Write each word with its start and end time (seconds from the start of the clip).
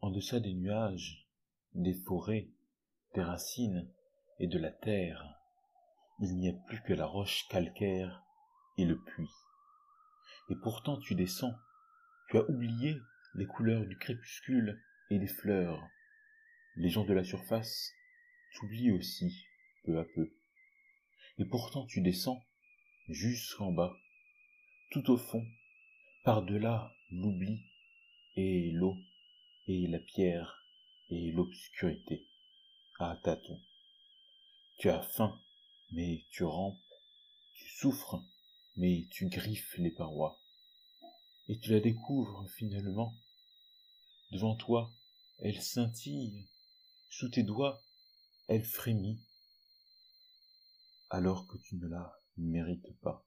En 0.00 0.10
deçà 0.10 0.38
des 0.38 0.54
nuages, 0.54 1.26
des 1.74 1.94
forêts, 1.94 2.48
des 3.14 3.22
racines 3.22 3.90
et 4.38 4.46
de 4.46 4.58
la 4.58 4.70
terre, 4.70 5.24
il 6.20 6.36
n'y 6.36 6.48
a 6.48 6.52
plus 6.68 6.80
que 6.82 6.92
la 6.92 7.04
roche 7.04 7.48
calcaire 7.48 8.22
et 8.76 8.84
le 8.84 8.96
puits. 8.96 9.34
Et 10.50 10.54
pourtant 10.54 10.98
tu 11.00 11.16
descends, 11.16 11.54
tu 12.30 12.38
as 12.38 12.48
oublié 12.48 12.96
les 13.34 13.46
couleurs 13.46 13.86
du 13.86 13.98
crépuscule 13.98 14.80
et 15.10 15.18
des 15.18 15.26
fleurs. 15.26 15.82
Les 16.76 16.90
gens 16.90 17.04
de 17.04 17.12
la 17.12 17.24
surface 17.24 17.92
t'oublient 18.54 18.92
aussi, 18.92 19.48
peu 19.82 19.98
à 19.98 20.04
peu. 20.04 20.32
Et 21.38 21.44
pourtant 21.44 21.86
tu 21.86 22.02
descends 22.02 22.40
jusqu'en 23.08 23.72
bas, 23.72 23.96
tout 24.92 25.10
au 25.10 25.16
fond, 25.16 25.44
par-delà 26.22 26.92
l'oubli 27.10 27.64
et 28.36 28.70
l'eau 28.70 28.96
et 29.68 29.86
la 29.86 29.98
pierre 29.98 30.66
et 31.10 31.30
l'obscurité, 31.30 32.26
à 32.98 33.20
tâtons. 33.22 33.60
Tu 34.78 34.88
as 34.88 35.02
faim, 35.02 35.38
mais 35.92 36.24
tu 36.30 36.44
rampes, 36.44 36.80
tu 37.52 37.68
souffres, 37.68 38.24
mais 38.76 39.06
tu 39.10 39.28
griffes 39.28 39.76
les 39.76 39.90
parois. 39.90 40.40
Et 41.48 41.58
tu 41.58 41.70
la 41.70 41.80
découvres 41.80 42.48
finalement. 42.56 43.14
Devant 44.30 44.56
toi, 44.56 44.90
elle 45.38 45.60
scintille, 45.60 46.48
sous 47.10 47.28
tes 47.28 47.42
doigts, 47.42 47.82
elle 48.48 48.64
frémit, 48.64 49.20
alors 51.10 51.46
que 51.46 51.58
tu 51.58 51.76
ne 51.76 51.88
la 51.88 52.18
mérites 52.38 52.98
pas. 53.00 53.26